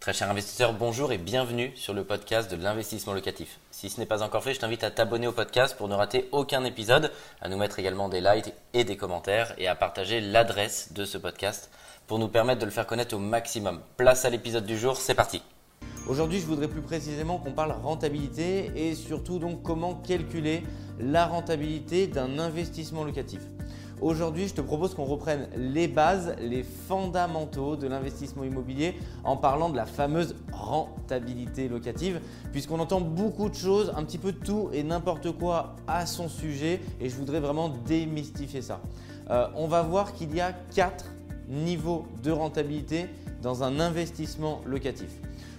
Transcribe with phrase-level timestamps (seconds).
[0.00, 3.58] Très cher investisseur, bonjour et bienvenue sur le podcast de l'investissement locatif.
[3.72, 6.28] Si ce n'est pas encore fait, je t'invite à t'abonner au podcast pour ne rater
[6.30, 10.92] aucun épisode, à nous mettre également des likes et des commentaires et à partager l'adresse
[10.92, 11.68] de ce podcast
[12.06, 13.80] pour nous permettre de le faire connaître au maximum.
[13.96, 15.42] Place à l'épisode du jour, c'est parti.
[16.08, 20.62] Aujourd'hui, je voudrais plus précisément qu'on parle rentabilité et surtout donc comment calculer
[21.00, 23.40] la rentabilité d'un investissement locatif.
[24.00, 28.94] Aujourd'hui, je te propose qu'on reprenne les bases, les fondamentaux de l'investissement immobilier
[29.24, 32.20] en parlant de la fameuse rentabilité locative,
[32.52, 36.80] puisqu'on entend beaucoup de choses, un petit peu tout et n'importe quoi à son sujet,
[37.00, 38.80] et je voudrais vraiment démystifier ça.
[39.30, 41.06] Euh, on va voir qu'il y a quatre
[41.48, 43.06] niveaux de rentabilité
[43.42, 45.10] dans un investissement locatif.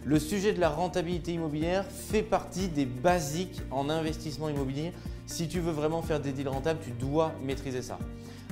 [0.05, 4.93] Le sujet de la rentabilité immobilière fait partie des basiques en investissement immobilier.
[5.29, 7.99] Si tu veux vraiment faire des deals rentables, tu dois maîtriser ça.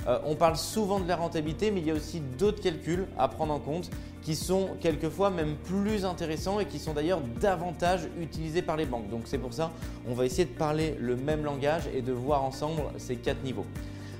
[0.06, 3.26] Euh, on parle souvent de la rentabilité, mais il y a aussi d'autres calculs à
[3.26, 3.90] prendre en compte
[4.22, 9.10] qui sont quelquefois même plus intéressants et qui sont d'ailleurs davantage utilisés par les banques.
[9.10, 9.72] Donc c'est pour ça
[10.08, 13.66] on va essayer de parler le même langage et de voir ensemble ces quatre niveaux.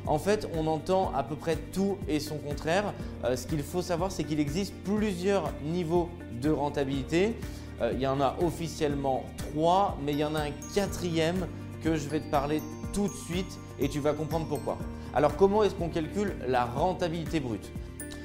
[0.04, 2.92] En fait, on entend à peu près tout et son contraire.
[3.24, 6.08] Euh, ce qu'il faut savoir, c'est qu'il existe plusieurs niveaux
[6.42, 7.36] de rentabilité.
[7.80, 11.46] Euh, il y en a officiellement trois, mais il y en a un quatrième
[11.82, 12.62] que je vais te parler
[12.92, 14.78] tout de suite et tu vas comprendre pourquoi.
[15.14, 17.70] Alors comment est-ce qu'on calcule la rentabilité brute?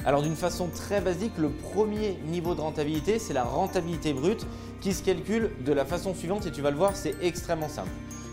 [0.06, 4.46] Alors d'une façon très basique, le premier niveau de rentabilité, c'est la rentabilité brute
[4.82, 7.92] qui se calcule de la façon suivante et tu vas le voir, c'est extrêmement simple.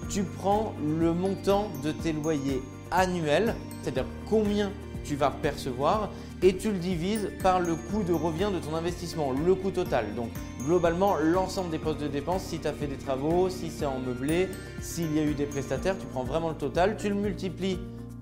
[0.09, 2.61] Tu prends le montant de tes loyers
[2.91, 4.73] annuels, c'est-à-dire combien
[5.11, 6.09] tu vas percevoir
[6.41, 10.15] et tu le divises par le coût de revient de ton investissement, le coût total.
[10.15, 10.29] Donc
[10.65, 13.99] globalement, l'ensemble des postes de dépenses, si tu as fait des travaux, si c'est en
[13.99, 14.49] meublé,
[14.81, 17.81] s'il y a eu des prestataires, tu prends vraiment le total, tu le multiplies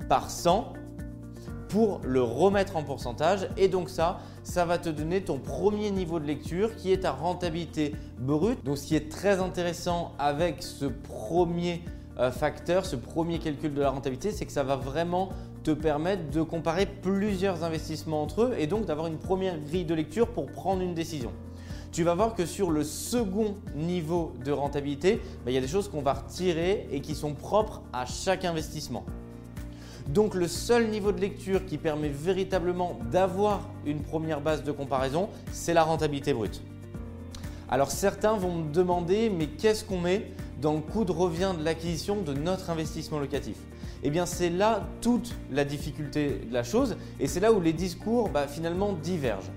[0.08, 0.72] par 100
[1.68, 6.20] pour le remettre en pourcentage et donc ça, ça va te donner ton premier niveau
[6.20, 8.64] de lecture qui est ta rentabilité brute.
[8.64, 11.82] Donc ce qui est très intéressant avec ce premier
[12.18, 15.28] euh, facteur, ce premier calcul de la rentabilité, c'est que ça va vraiment
[15.62, 19.94] te permettre de comparer plusieurs investissements entre eux et donc d'avoir une première grille de
[19.94, 21.32] lecture pour prendre une décision.
[21.90, 25.68] Tu vas voir que sur le second niveau de rentabilité, bah, il y a des
[25.68, 29.04] choses qu'on va retirer et qui sont propres à chaque investissement.
[30.08, 35.28] Donc le seul niveau de lecture qui permet véritablement d'avoir une première base de comparaison,
[35.52, 36.62] c'est la rentabilité brute.
[37.68, 40.30] Alors certains vont me demander, mais qu'est-ce qu'on met
[40.62, 43.56] dans le coût de revient de l'acquisition de notre investissement locatif?
[44.02, 47.72] Eh bien c'est là toute la difficulté de la chose et c'est là où les
[47.72, 49.50] discours bah, finalement divergent.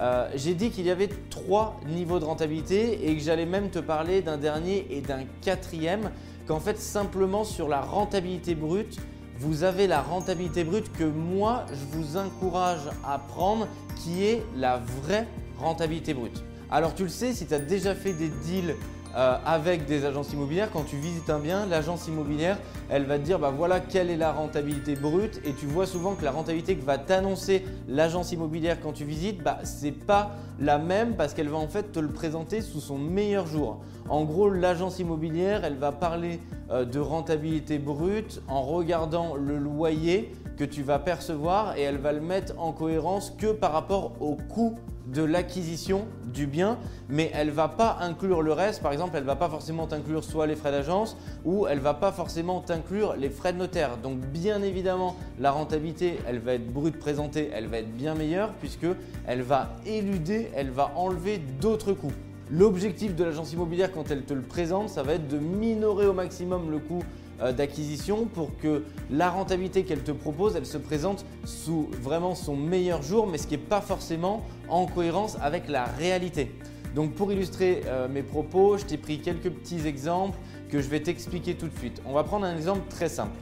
[0.00, 3.80] Euh, j'ai dit qu'il y avait trois niveaux de rentabilité et que j'allais même te
[3.80, 6.10] parler d'un dernier et d'un quatrième,
[6.46, 8.98] qu'en fait simplement sur la rentabilité brute,
[9.38, 14.80] vous avez la rentabilité brute que moi, je vous encourage à prendre, qui est la
[15.02, 15.26] vraie
[15.58, 16.44] rentabilité brute.
[16.70, 18.76] Alors tu le sais, si tu as déjà fait des deals
[19.16, 22.58] euh, avec des agences immobilières, quand tu visites un bien, l'agence immobilière,
[22.90, 26.14] elle va te dire bah voilà quelle est la rentabilité brute et tu vois souvent
[26.14, 30.78] que la rentabilité que va t'annoncer l'agence immobilière quand tu visites, bah c'est pas la
[30.78, 33.80] même parce qu'elle va en fait te le présenter sous son meilleur jour.
[34.08, 36.40] En gros, l'agence immobilière, elle va parler
[36.70, 42.12] euh, de rentabilité brute en regardant le loyer que tu vas percevoir et elle va
[42.12, 44.76] le mettre en cohérence que par rapport au coût
[45.12, 48.82] de l'acquisition du bien, mais elle va pas inclure le reste.
[48.82, 52.12] Par exemple, elle va pas forcément t'inclure soit les frais d'agence ou elle va pas
[52.12, 53.96] forcément t'inclure les frais de notaire.
[53.96, 58.52] Donc bien évidemment, la rentabilité, elle va être brute présentée, elle va être bien meilleure
[58.54, 58.86] puisque
[59.26, 62.12] elle va éluder, elle va enlever d'autres coûts.
[62.50, 66.14] L'objectif de l'agence immobilière quand elle te le présente, ça va être de minorer au
[66.14, 67.02] maximum le coût
[67.38, 73.02] d'acquisition pour que la rentabilité qu'elle te propose, elle se présente sous vraiment son meilleur
[73.02, 76.50] jour, mais ce qui n'est pas forcément en cohérence avec la réalité.
[76.94, 80.38] Donc pour illustrer euh, mes propos, je t'ai pris quelques petits exemples
[80.68, 82.02] que je vais t'expliquer tout de suite.
[82.04, 83.36] On va prendre un exemple très simple.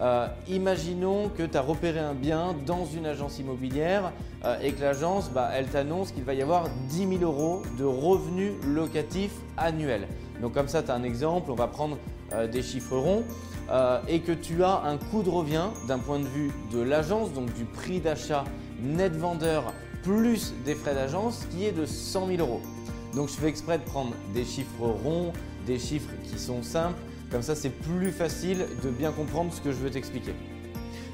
[0.00, 4.12] Euh, imaginons que tu as repéré un bien dans une agence immobilière
[4.60, 8.52] et que l'agence, bah, elle t'annonce qu'il va y avoir 10 000 euros de revenus
[8.66, 10.08] locatifs annuels.
[10.40, 13.24] Donc comme ça, tu as un exemple, on va prendre euh, des chiffres ronds,
[13.70, 17.32] euh, et que tu as un coût de revient d'un point de vue de l'agence,
[17.32, 18.44] donc du prix d'achat
[18.82, 22.60] net vendeur plus des frais d'agence qui est de 100 000 euros.
[23.14, 25.32] Donc je fais exprès de prendre des chiffres ronds,
[25.66, 26.98] des chiffres qui sont simples,
[27.30, 30.34] comme ça c'est plus facile de bien comprendre ce que je veux t'expliquer.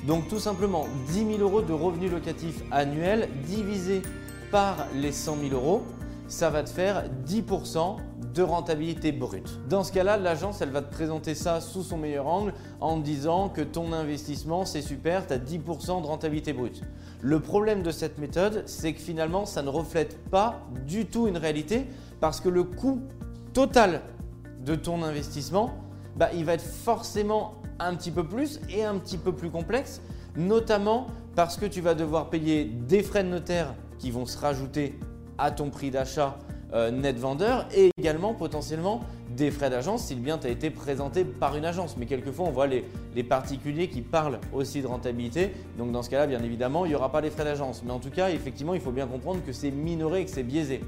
[0.07, 4.03] Donc tout simplement 10 000 euros de revenus locatifs annuels divisé
[4.51, 5.83] par les 100 000 euros,
[6.29, 7.97] ça va te faire 10%
[8.35, 9.59] de rentabilité brute.
[9.69, 13.49] Dans ce cas-là, l'agence, elle va te présenter ça sous son meilleur angle en disant
[13.49, 16.83] que ton investissement, c'est super, tu as 10% de rentabilité brute.
[17.21, 21.37] Le problème de cette méthode, c'est que finalement, ça ne reflète pas du tout une
[21.37, 21.87] réalité
[22.21, 23.01] parce que le coût
[23.53, 24.03] total
[24.65, 25.75] de ton investissement,
[26.17, 30.01] bah, il va être forcément un petit peu plus et un petit peu plus complexe,
[30.37, 34.99] notamment parce que tu vas devoir payer des frais de notaire qui vont se rajouter
[35.39, 36.39] à ton prix d'achat
[36.75, 39.01] euh, net vendeur et également potentiellement
[39.37, 41.97] des frais d'agence si le bien t'a été présenté par une agence.
[41.97, 42.85] Mais quelquefois, on voit les,
[43.23, 45.53] particuliers qui parlent aussi de rentabilité.
[45.77, 47.83] Donc dans ce cas-là, bien évidemment, il n'y aura pas les frais d'agence.
[47.85, 50.43] Mais en tout cas, effectivement, il faut bien comprendre que c'est minoré et que c'est
[50.43, 50.81] biaisé.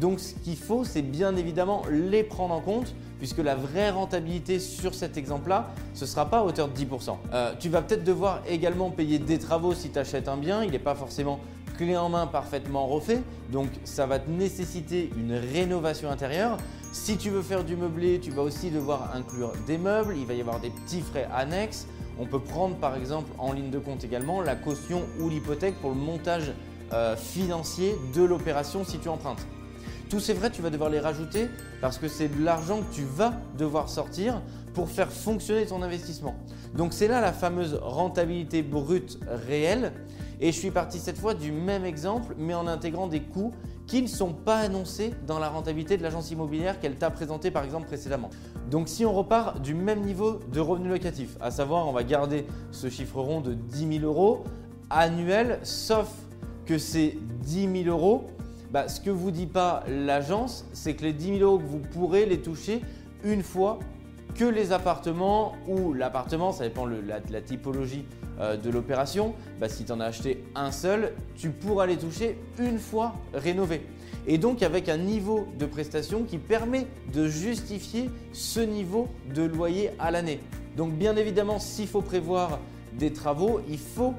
[0.00, 4.58] Donc ce qu'il faut, c'est bien évidemment les prendre en compte puisque la vraie rentabilité
[4.58, 7.16] sur cet exemple-là, ce ne sera pas à hauteur de 10%.
[7.32, 10.62] Euh, tu vas peut-être devoir également payer des travaux si tu achètes un bien.
[10.62, 11.40] Il n'est pas forcément
[11.76, 13.22] clé en main parfaitement refait.
[13.52, 16.56] Donc ça va te nécessiter une rénovation intérieure.
[16.92, 20.14] Si tu veux faire du meublé, tu vas aussi devoir inclure des meubles.
[20.16, 21.86] Il va y avoir des petits frais annexes.
[22.18, 25.90] On peut prendre par exemple en ligne de compte également la caution ou l'hypothèque pour
[25.90, 26.52] le montage
[26.92, 29.44] euh, financier de l'opération si tu empruntes.
[30.10, 31.48] Tous ces frais, tu vas devoir les rajouter
[31.80, 34.40] parce que c'est de l'argent que tu vas devoir sortir
[34.74, 36.36] pour faire fonctionner ton investissement.
[36.74, 39.92] Donc c'est là la fameuse rentabilité brute réelle
[40.44, 43.54] et je suis parti cette fois du même exemple, mais en intégrant des coûts
[43.86, 47.64] qui ne sont pas annoncés dans la rentabilité de l'agence immobilière qu'elle t'a présenté par
[47.64, 48.28] exemple précédemment.
[48.70, 52.46] Donc si on repart du même niveau de revenu locatif, à savoir on va garder
[52.72, 54.44] ce chiffre rond de 10 000 euros
[54.90, 56.10] annuel, sauf
[56.66, 58.26] que ces 10 000 euros,
[58.70, 61.78] bah, ce que vous dit pas l'agence, c'est que les 10 000 euros que vous
[61.78, 62.82] pourrez les toucher
[63.24, 63.78] une fois
[64.34, 67.00] que les appartements ou l'appartement, ça dépend de
[67.30, 68.04] la, typologie
[68.40, 72.38] euh, de l'opération, bah, si tu en as acheté un seul, tu pourras les toucher
[72.58, 73.82] une fois rénovés.
[74.26, 79.90] Et donc avec un niveau de prestation qui permet de justifier ce niveau de loyer
[79.98, 80.40] à l'année.
[80.76, 82.58] Donc bien évidemment, s'il faut prévoir
[82.94, 84.14] des travaux, il faut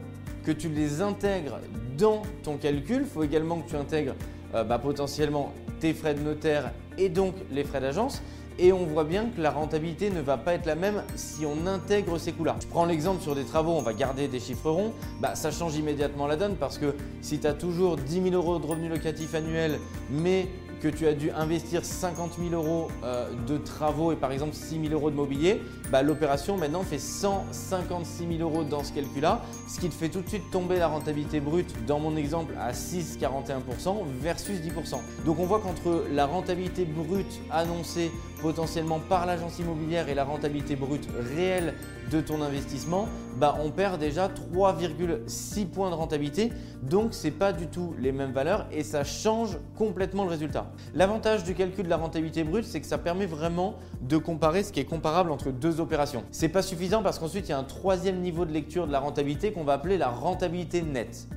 [0.46, 1.60] que tu les intègres
[1.98, 3.02] dans ton calcul.
[3.02, 4.16] Il faut également que tu intègres
[4.54, 8.22] euh, bah, potentiellement tes frais de notaire et donc les frais d'agence
[8.60, 11.68] et on voit bien que la rentabilité ne va pas être la même si on
[11.68, 12.56] intègre ces coûts-là.
[12.62, 15.76] Je prends l'exemple sur des travaux, on va garder des chiffres ronds, bah, ça change
[15.76, 19.36] immédiatement la donne parce que si tu as toujours 10 000 euros de revenus locatifs
[19.36, 19.80] annuels,
[20.10, 20.48] mais
[20.82, 24.82] que tu as dû investir 50 000 euros euh, de travaux et par exemple 6
[24.82, 25.62] 000 euros de mobilier,
[25.92, 30.22] bah, l'opération maintenant fait 156 000 euros dans ce calcul-là, ce qui te fait tout
[30.22, 34.98] de suite tomber la rentabilité brute dans mon exemple à 6,41% versus 10%.
[35.26, 38.12] Donc on voit qu'entre la rentabilité brute annoncée
[38.42, 41.74] potentiellement par l'agence immobilière et la rentabilité brute réelle
[42.12, 46.52] de ton investissement, bah on perd déjà 3,6 points de rentabilité.
[46.84, 50.72] Donc ce n'est pas du tout les mêmes valeurs et ça change complètement le résultat.
[50.94, 54.72] L'avantage du calcul de la rentabilité brute, c'est que ça permet vraiment de comparer ce
[54.72, 56.24] qui est comparable entre deux opérations.
[56.32, 59.00] C'est pas suffisant parce qu'ensuite il y a un troisième niveau de lecture de la
[59.00, 61.28] rentabilité qu'on va appeler la rentabilité nette.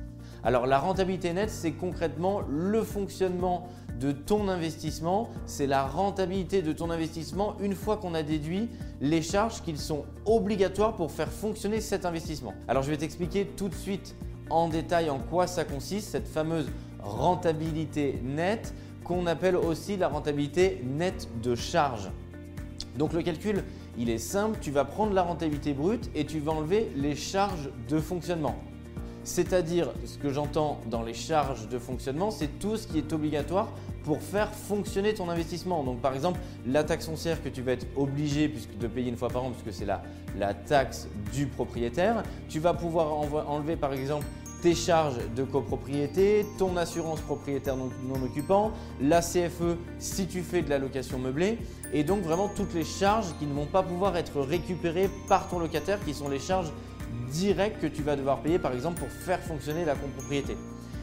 [0.43, 3.67] Alors la rentabilité nette, c'est concrètement le fonctionnement
[3.99, 8.69] de ton investissement, c'est la rentabilité de ton investissement une fois qu'on a déduit
[9.01, 12.53] les charges qui sont obligatoires pour faire fonctionner cet investissement.
[12.67, 14.15] Alors je vais t'expliquer tout de suite
[14.49, 16.67] en détail en quoi ça consiste, cette fameuse
[17.01, 18.73] rentabilité nette
[19.03, 22.09] qu'on appelle aussi la rentabilité nette de charge.
[22.97, 23.63] Donc le calcul,
[23.97, 27.69] il est simple, tu vas prendre la rentabilité brute et tu vas enlever les charges
[27.89, 28.55] de fonctionnement.
[29.29, 33.69] C'est-à-dire, ce que j'entends dans les charges de fonctionnement, c'est tout ce qui est obligatoire
[34.03, 35.83] pour faire fonctionner ton investissement.
[35.83, 39.27] Donc par exemple, la taxe foncière que tu vas être obligé de payer une fois
[39.27, 40.01] par an, puisque c'est la,
[40.35, 43.13] la taxe du propriétaire, tu vas pouvoir
[43.47, 44.25] enlever par exemple
[44.63, 50.63] tes charges de copropriété, ton assurance propriétaire non, non, occupant, la CFE si tu fais
[50.63, 51.59] de la location meublée
[51.93, 55.59] et donc vraiment toutes les charges qui ne vont pas pouvoir être récupérées par ton
[55.59, 56.71] locataire qui sont les charges
[57.31, 60.57] directes que tu vas devoir payer par exemple pour faire fonctionner la copropriété.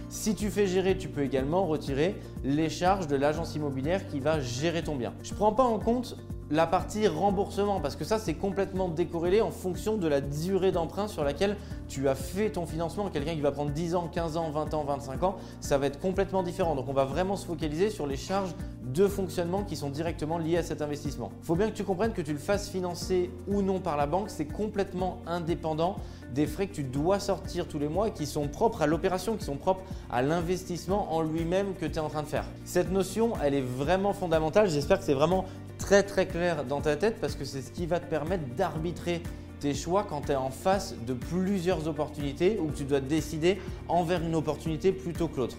[0.08, 2.14] Si tu fais gérer, tu peux également retirer
[2.44, 5.12] les charges de l'agence immobilière qui va gérer ton bien.
[5.22, 6.16] Je ne prends pas en compte
[6.50, 11.08] la partie remboursement parce que ça c'est complètement décorrélé en fonction de la durée d'emprunt
[11.08, 11.56] sur laquelle
[11.88, 13.08] tu as fait ton financement.
[13.10, 15.98] Quelqu'un qui va prendre 10 ans, 15 ans, 20 ans, 25 ans, ça va être
[15.98, 16.74] complètement différent.
[16.76, 20.58] Donc on va vraiment se focaliser sur les charges de fonctionnement qui sont directement liées
[20.58, 21.32] à cet investissement.
[21.42, 24.06] Il faut bien que tu comprennes que tu le fasses financer ou non par la
[24.06, 25.96] banque, c'est complètement indépendant
[26.34, 29.44] des frais que tu dois sortir tous les mois qui sont propres à l'opération, qui
[29.44, 32.44] sont propres à l'investissement en lui-même que tu es en train de faire.
[32.64, 34.68] Cette notion, elle est vraiment fondamentale.
[34.68, 35.44] J'espère que c'est vraiment
[35.78, 39.22] très très clair dans ta tête parce que c'est ce qui va te permettre d'arbitrer
[39.60, 43.58] tes choix quand tu es en face de plusieurs opportunités ou que tu dois décider
[43.88, 45.56] envers une opportunité plutôt que l'autre.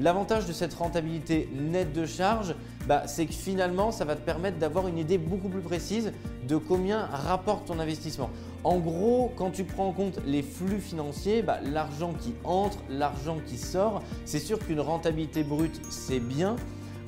[0.00, 2.54] L'avantage de cette rentabilité nette de charge,
[2.86, 6.12] bah, c'est que finalement, ça va te permettre d'avoir une idée beaucoup plus précise
[6.46, 8.30] de combien rapporte ton investissement.
[8.62, 13.38] En gros, quand tu prends en compte les flux financiers, bah, l'argent qui entre, l'argent
[13.44, 16.54] qui sort, c'est sûr qu'une rentabilité brute, c'est bien.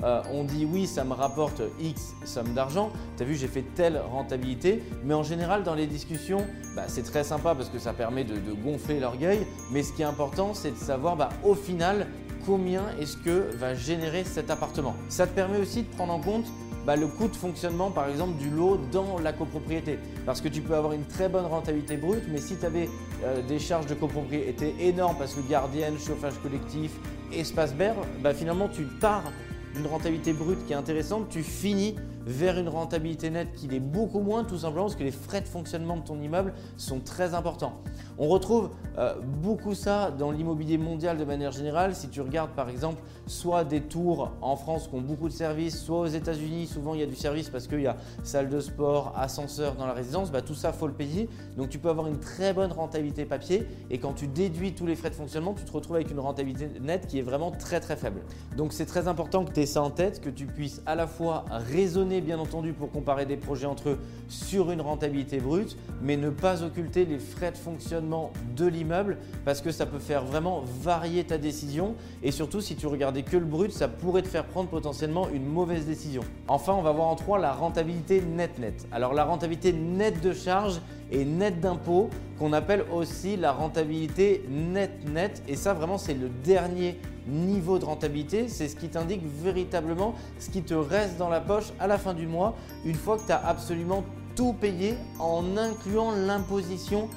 [0.03, 2.91] Euh, on dit oui, ça me rapporte X somme d'argent.
[3.17, 4.83] Tu as vu, j'ai fait telle rentabilité.
[5.03, 8.35] Mais en général, dans les discussions, bah, c'est très sympa parce que ça permet de,
[8.63, 9.45] gonfler l'orgueil.
[9.71, 12.07] Mais ce qui est important, c'est de savoir bah, au final
[12.45, 14.95] combien est-ce que va générer cet appartement.
[15.09, 16.45] Ça te permet aussi de prendre en compte
[16.85, 19.99] bah, le coût de fonctionnement par exemple du lot dans la copropriété.
[20.25, 22.89] Parce que tu peux avoir une très bonne rentabilité brute, mais si tu avais
[23.23, 26.91] euh, des charges de copropriété énormes parce que gardienne, chauffage collectif,
[27.31, 27.95] espace vert,
[28.35, 29.23] finalement tu pars
[29.75, 34.19] d'une rentabilité brute qui est intéressante, tu finis vers une rentabilité nette qui est beaucoup
[34.19, 37.81] moins, tout simplement parce que les frais de fonctionnement de ton immeuble sont très importants.
[38.17, 41.95] On retrouve euh, beaucoup ça dans l'immobilier mondial de manière générale.
[41.95, 45.81] Si tu regardes par exemple soit des tours en France qui ont beaucoup de services,
[45.81, 48.59] soit aux États-Unis, souvent il y a du service parce qu'il y a salle de
[48.59, 51.29] sport, ascenseur dans la résidence, bah, tout ça faut le payer.
[51.57, 54.95] Donc tu peux avoir une très bonne rentabilité papier et quand tu déduis tous les
[54.95, 57.95] frais de fonctionnement, tu te retrouves avec une rentabilité nette qui est vraiment très très
[57.95, 58.21] faible.
[58.57, 61.07] Donc c'est très important que tu aies ça en tête, que tu puisses à la
[61.07, 66.17] fois raisonner bien entendu pour comparer des projets entre eux sur une rentabilité brute, mais
[66.17, 70.63] ne pas occulter les frais de fonctionnement de l'immeuble parce que ça peut faire vraiment
[70.81, 74.45] varier ta décision et surtout si tu regardais que le brut, ça pourrait te faire
[74.45, 76.23] prendre potentiellement une mauvaise décision.
[76.47, 78.87] Enfin, on va voir en trois la rentabilité net-net.
[78.91, 85.43] Alors la rentabilité nette de charge et nette d'impôt qu'on appelle aussi la rentabilité net-net
[85.47, 90.49] et ça vraiment c'est le dernier niveau de rentabilité, c'est ce qui t'indique véritablement ce
[90.49, 93.31] qui te reste dans la poche à la fin du mois une fois que tu
[93.31, 94.03] as absolument
[94.35, 97.09] tout payé en incluant l'imposition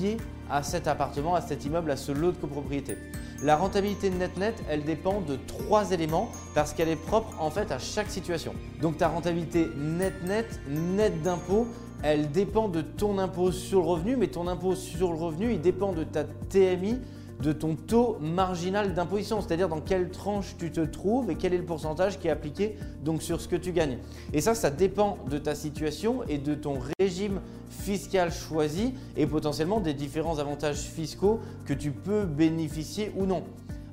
[0.00, 0.16] liée
[0.50, 2.96] à cet appartement, à cet immeuble, à ce lot de copropriété.
[3.42, 7.78] La rentabilité net-net, elle dépend de trois éléments parce qu'elle est propre en fait à
[7.78, 8.54] chaque situation.
[8.80, 11.66] Donc ta rentabilité net-net, net d'impôt,
[12.04, 15.60] elle dépend de ton impôt sur le revenu, mais ton impôt sur le revenu, il
[15.62, 16.98] dépend de ta TMI,
[17.42, 21.58] de ton taux marginal d'imposition, c'est-à-dire dans quelle tranche tu te trouves et quel est
[21.58, 23.96] le pourcentage qui est appliqué donc sur ce que tu gagnes.
[24.34, 29.80] Et ça, ça dépend de ta situation et de ton régime fiscal choisi et potentiellement
[29.80, 33.44] des différents avantages fiscaux que tu peux bénéficier ou non.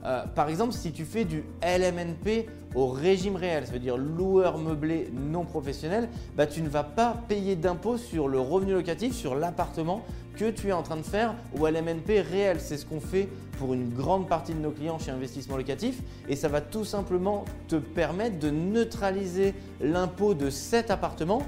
[0.05, 4.57] Euh, par exemple, si tu fais du LMNP au régime réel, ça veut dire loueur
[4.57, 9.35] meublé non professionnel, bah, tu ne vas pas payer d'impôt sur le revenu locatif, sur
[9.35, 10.03] l'appartement
[10.35, 12.57] que tu es en train de faire au LMNP réel.
[12.59, 13.27] C'est ce qu'on fait
[13.59, 17.45] pour une grande partie de nos clients chez Investissement Locatif et ça va tout simplement
[17.67, 21.43] te permettre de neutraliser l'impôt de cet appartement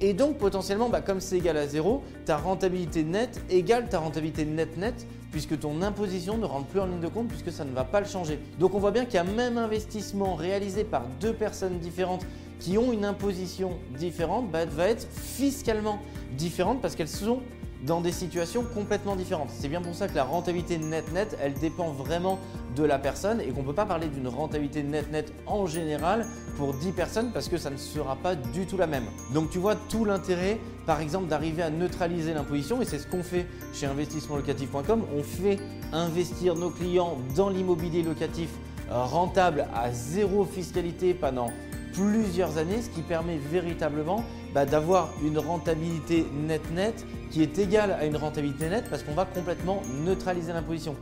[0.00, 4.44] et donc potentiellement, bah, comme c'est égal à zéro, ta rentabilité nette égale ta rentabilité
[4.44, 7.72] nette nette puisque ton imposition ne rentre plus en ligne de compte puisque ça ne
[7.72, 8.38] va pas le changer.
[8.60, 12.24] Donc on voit bien qu'un même investissement réalisé par deux personnes différentes
[12.60, 15.98] qui ont une imposition différente bah, va être fiscalement
[16.38, 17.40] différente parce qu'elles sont
[17.86, 19.50] dans des situations complètement différentes.
[19.50, 22.38] C'est bien pour ça que la rentabilité net-net, elle dépend vraiment
[22.76, 26.26] de la personne et qu'on ne peut pas parler d'une rentabilité net-net en général
[26.56, 29.04] pour 10 personnes parce que ça ne sera pas du tout la même.
[29.32, 33.22] Donc tu vois tout l'intérêt par exemple d'arriver à neutraliser l'imposition et c'est ce qu'on
[33.22, 35.02] fait chez investissementlocatif.com.
[35.16, 35.58] On fait
[35.92, 38.50] investir nos clients dans l'immobilier locatif
[38.90, 41.50] rentable à zéro fiscalité pendant
[41.94, 48.04] plusieurs années, ce qui permet véritablement bah, d'avoir une rentabilité net-net qui est égale à
[48.04, 50.96] une rentabilité nette parce qu'on va complètement neutraliser l'imposition.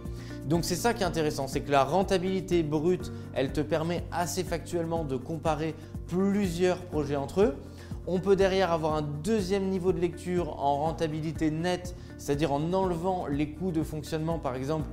[0.47, 4.45] Donc c'est ça qui est intéressant, c'est que la rentabilité brute, elle te permet assez
[4.45, 5.75] factuellement de comparer
[6.09, 7.57] plusieurs projets entre eux.
[8.07, 13.27] On peut derrière avoir un deuxième niveau de lecture en rentabilité nette, c'est-à-dire en enlevant
[13.29, 14.87] les coûts de fonctionnement par exemple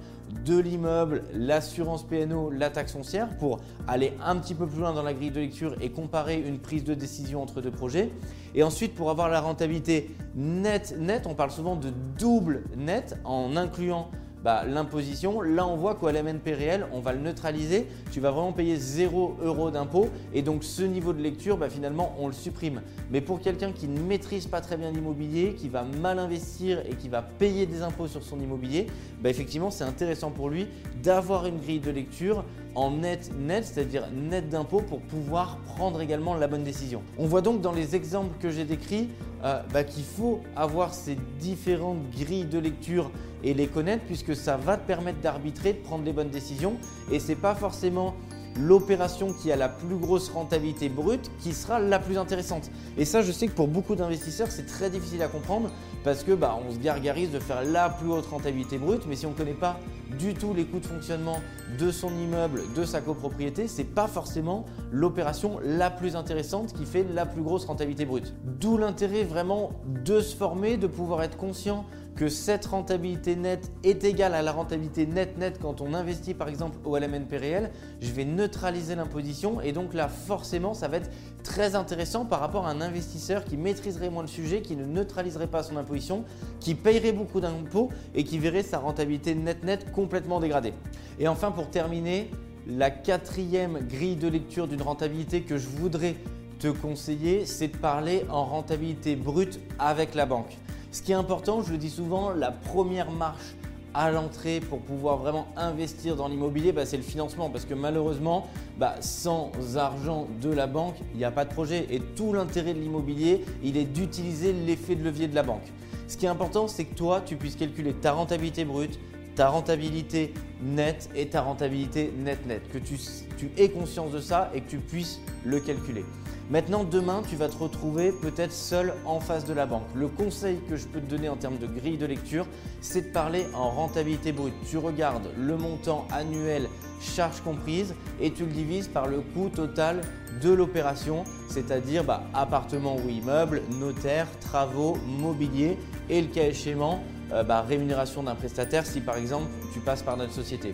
[0.46, 5.04] de l'immeuble, l'assurance PNO, la taxe foncière pour aller un petit peu plus loin dans
[5.04, 8.12] la grille de lecture et comparer une prise de décision entre deux projets.
[8.56, 13.56] Et ensuite pour avoir la rentabilité nette nette, on parle souvent de double net en
[13.56, 14.10] incluant
[14.44, 15.42] bah, l'imposition.
[15.42, 17.88] Là, on voit qu'au LMNP réel, on va le neutraliser.
[18.12, 20.10] Tu vas vraiment payer 0 euros d'impôt.
[20.34, 22.82] Et donc, ce niveau de lecture, bah, finalement, on le supprime.
[23.12, 26.96] Mais pour quelqu'un qui ne maîtrise pas très bien l'immobilier, qui va mal investir et
[26.96, 28.88] qui va payer des impôts sur son immobilier,
[29.22, 30.68] bah, effectivement, c'est intéressant pour lui
[31.04, 32.44] d'avoir une grille de lecture
[32.90, 37.02] net net, c'est-à-dire net d'impôt pour pouvoir prendre également la bonne décision.
[37.18, 39.10] On voit donc dans les exemples que j'ai décrits
[39.44, 43.12] euh, bah, qu'il faut avoir ces différentes grilles de lecture
[43.44, 46.76] et les connaître puisque ça va te permettre d'arbitrer, de prendre les bonnes décisions
[47.12, 48.16] et c'est pas forcément
[48.58, 52.70] l'opération qui a la plus grosse rentabilité brute qui sera la plus intéressante.
[52.98, 55.70] Et ça, je sais que pour beaucoup d'investisseurs, c'est très difficile à comprendre
[56.04, 59.26] parce que bah, on se gargarise de faire la plus haute rentabilité brute, mais si
[59.26, 59.80] on ne connaît pas
[60.18, 61.42] du tout les coûts de fonctionnement
[61.78, 67.06] de son immeuble, de sa copropriété, c'est pas forcément l'opération la plus intéressante qui fait
[67.14, 68.34] la plus grosse rentabilité brute.
[68.44, 69.72] D'où l'intérêt vraiment
[70.06, 71.86] de se former, de pouvoir être conscient
[72.20, 76.50] que cette rentabilité nette est égale à la rentabilité nette nette quand on investit par
[76.50, 77.72] exemple au LMNP réel,
[78.02, 81.10] je vais neutraliser l'imposition et donc là forcément ça va être
[81.44, 85.48] très intéressant par rapport à un investisseur qui maîtriserait moins le sujet, qui ne neutraliserait
[85.48, 86.26] pas son imposition,
[86.60, 90.74] qui payerait beaucoup d'impôts et qui verrait sa rentabilité nette nette complètement dégradée.
[91.20, 92.30] Et enfin pour terminer,
[92.68, 96.18] la quatrième grille de lecture d'une rentabilité que je voudrais
[96.60, 100.58] te conseiller, c'est de parler en rentabilité brute avec la banque.
[100.92, 103.56] Ce qui est important, je le dis souvent, la première marche
[103.94, 107.50] à l'entrée pour pouvoir vraiment investir dans l'immobilier, bah, c'est le financement.
[107.50, 108.48] Parce que malheureusement,
[108.78, 111.88] bah, sans argent de la banque, il n'y a pas de projet.
[111.90, 115.66] Et tout l'intérêt de l'immobilier, il est d'utiliser l'effet de levier de la banque.
[116.08, 119.00] Ce qui est important, c'est que toi, tu puisses calculer ta rentabilité brute,
[119.36, 122.62] ta rentabilité nette et ta rentabilité net-net.
[122.72, 122.96] Que tu,
[123.38, 126.04] tu aies conscience de ça et que tu puisses le calculer.
[126.50, 129.86] Maintenant, demain, tu vas te retrouver peut-être seul en face de la banque.
[129.94, 132.48] Le conseil que je peux te donner en termes de grille de lecture,
[132.82, 134.56] c'est de parler en rentabilité brute.
[134.68, 136.68] Tu regardes le montant annuel,
[137.00, 140.02] charges comprises, et tu le divises par le coût total
[140.42, 145.78] de l'opération, c'est-à-dire bah, appartement ou immeuble, notaire, travaux, mobilier
[146.10, 150.18] et le cas échéant, euh, bah, rémunération d'un prestataire si par exemple tu passes par
[150.18, 150.74] notre société.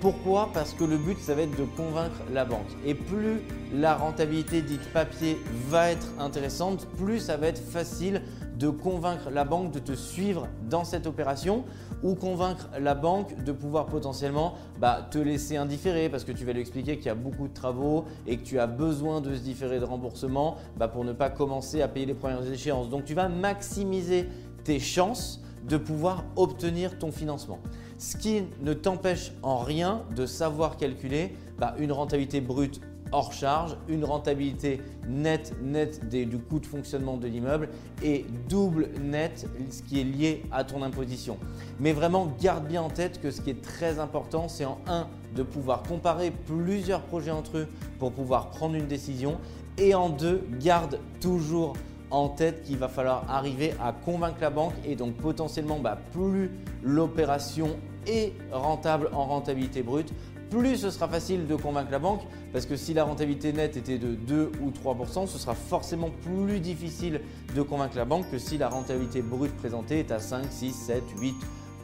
[0.00, 0.48] Pourquoi?
[0.54, 2.70] Parce que le but, ça va être de convaincre la banque.
[2.86, 3.42] Et plus
[3.74, 5.38] la rentabilité dite papier
[5.68, 8.22] va être intéressante, plus ça va être facile
[8.58, 11.64] de convaincre la banque de te suivre dans cette opération
[12.02, 16.52] ou convaincre la banque de pouvoir potentiellement bah, te laisser indifférer parce que tu vas
[16.52, 19.40] lui expliquer qu'il y a beaucoup de travaux et que tu as besoin de ce
[19.40, 22.88] différé de remboursement bah, pour ne pas commencer à payer les premières échéances.
[22.88, 24.28] Donc tu vas maximiser
[24.64, 27.60] tes chances de pouvoir obtenir ton financement.
[28.00, 32.80] Ce qui ne t'empêche en rien de savoir calculer bah, une rentabilité brute
[33.12, 37.68] hors charge, une rentabilité nette nette du coût de fonctionnement de l'immeuble
[38.02, 41.36] et double net ce qui est lié à ton imposition.
[41.78, 45.06] Mais vraiment garde bien en tête que ce qui est très important c'est en un
[45.36, 49.36] de pouvoir comparer plusieurs projets entre eux pour pouvoir prendre une décision
[49.76, 51.74] et en deux garde toujours
[52.10, 56.50] en tête qu'il va falloir arriver à convaincre la banque et donc potentiellement bah, plus
[56.82, 60.12] l'opération est rentable en rentabilité brute,
[60.50, 63.98] plus ce sera facile de convaincre la banque parce que si la rentabilité nette était
[63.98, 67.20] de 2 ou 3%, ce sera forcément plus difficile
[67.54, 71.02] de convaincre la banque que si la rentabilité brute présentée est à 5, 6, 7,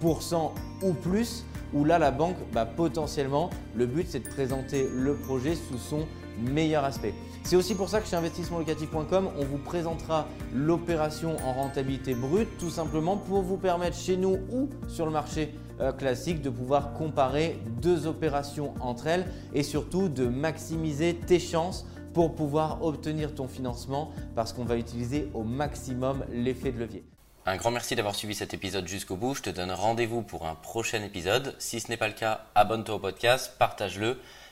[0.03, 0.51] 8%
[0.83, 5.55] ou plus où là la banque, bah, potentiellement, le but c'est de présenter le projet
[5.55, 6.07] sous son
[6.39, 7.15] meilleur aspect.
[7.47, 12.71] C'est aussi pour ça que chez investissementlocatif.com, on vous présentera l'opération en rentabilité brute, tout
[12.71, 17.57] simplement pour vous permettre chez nous ou sur le marché euh, classique de pouvoir comparer
[17.81, 24.11] deux opérations entre elles et surtout de maximiser tes chances pour pouvoir obtenir ton financement
[24.35, 27.05] parce qu'on va utiliser au maximum l'effet de levier.
[27.49, 29.37] Un grand merci d'avoir suivi cet épisode jusqu'au bout.
[29.37, 31.55] Je te donne rendez-vous pour un prochain épisode.
[31.61, 34.19] Si ce n'est pas le cas, abonne-toi au podcast, partage-le,